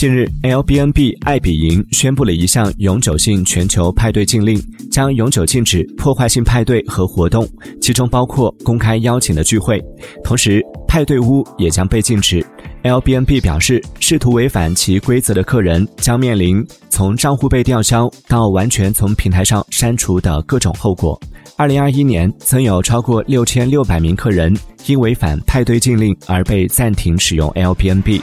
[0.00, 4.58] 近日，Airbnb 爱彼迎宣布了一项永久性全球派对禁令，
[4.90, 7.46] 将永久禁止破坏性派对和活动，
[7.82, 9.78] 其中包括公开邀请的聚会。
[10.24, 12.42] 同时，派对屋也将被禁止。
[12.82, 21.20] Airbnb 表示，试图违反其规则的客人将面临从账户被吊销到完全从平台上删除的各种后果。
[21.58, 24.56] 二零二一年，曾有超过六千六百名客人
[24.86, 28.22] 因违反派对禁令而被暂停使用 Airbnb。